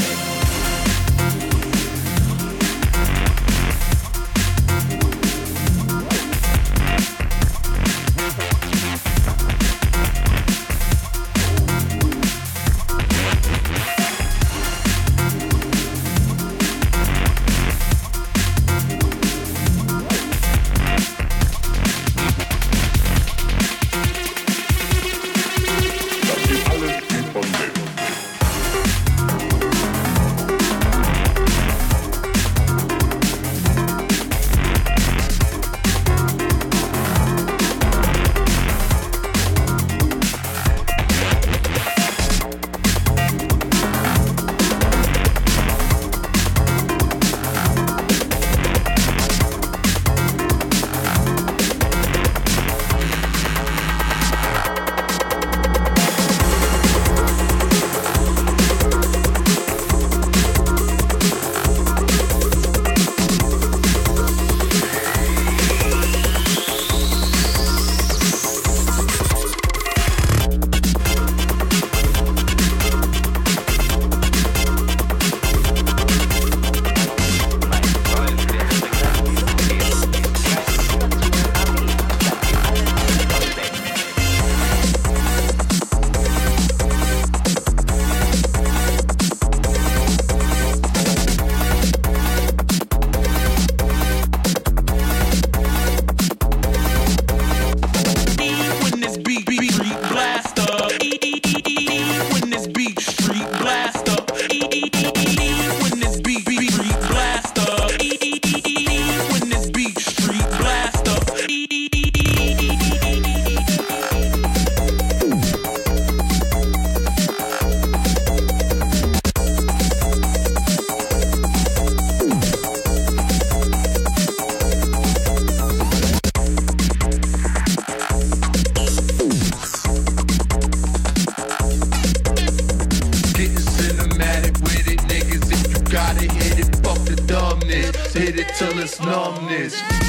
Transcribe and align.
numbness. 139.00 140.05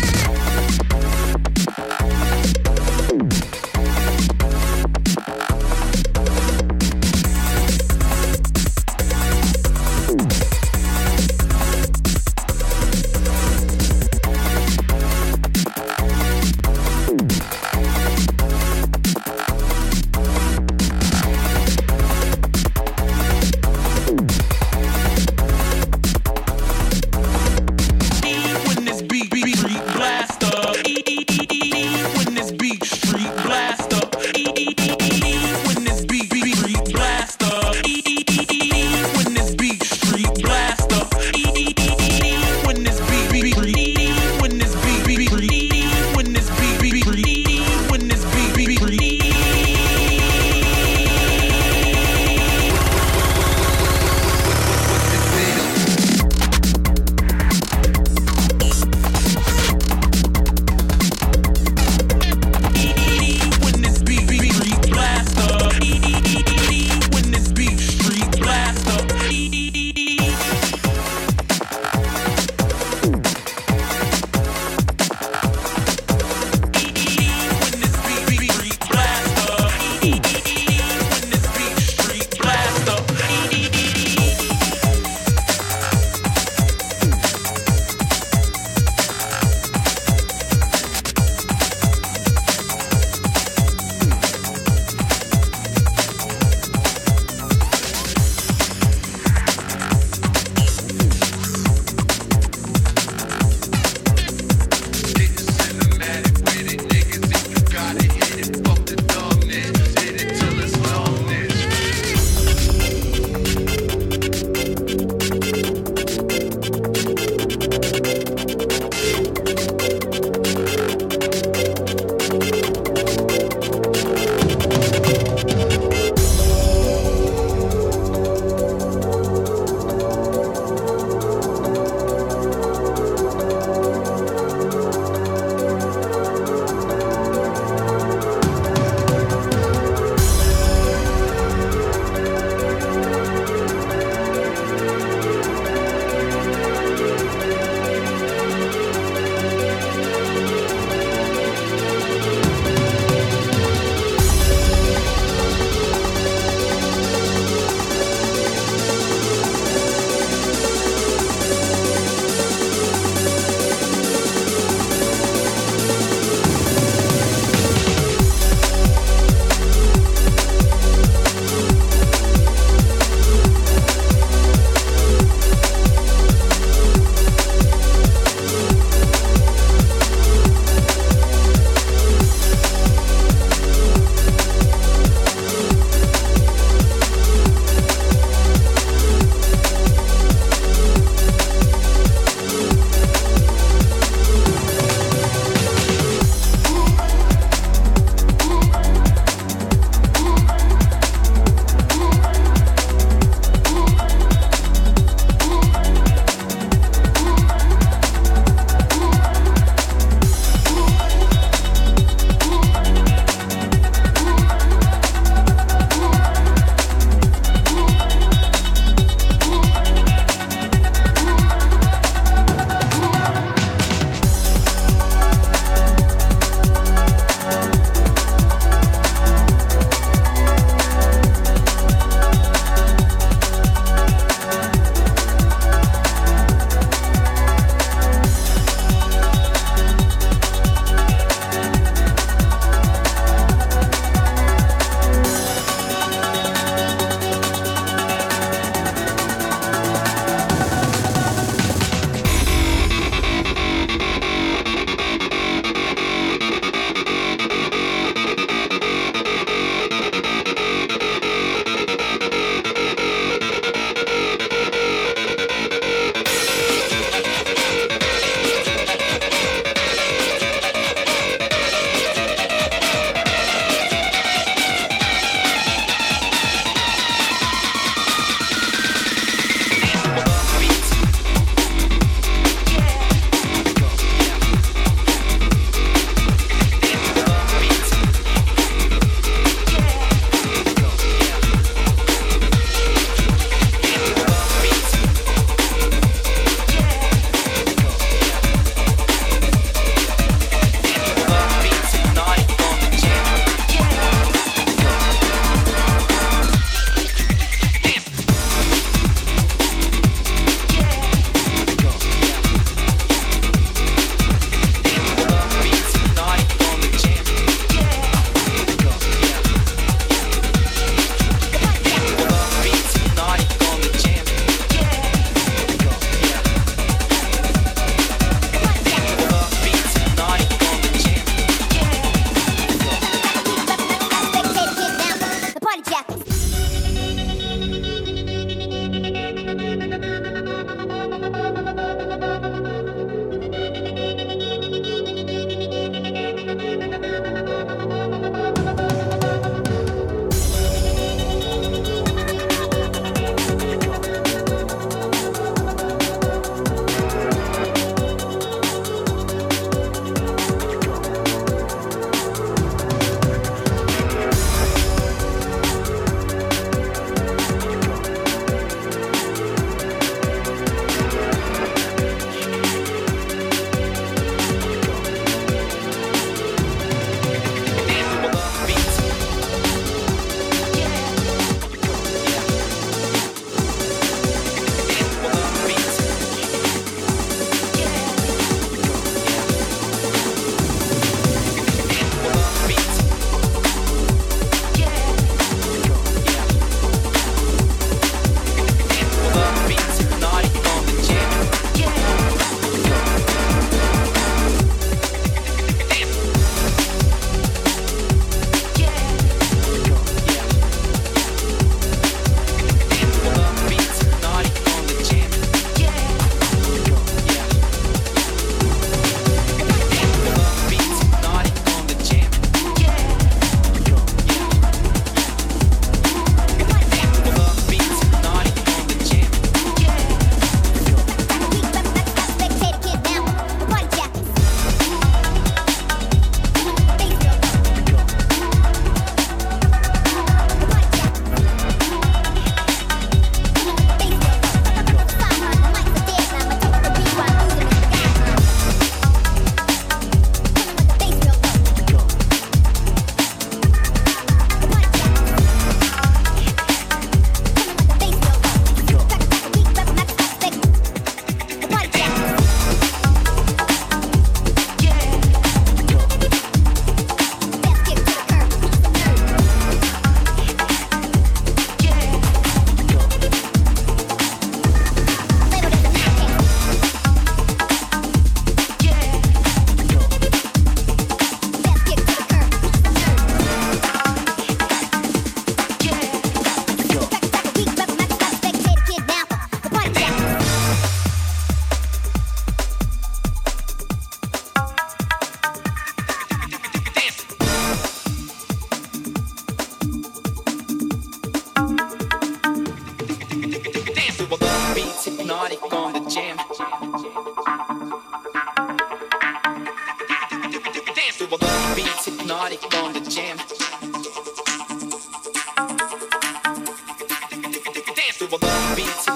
Bubblegum 518.41 518.75
beats 518.75 519.06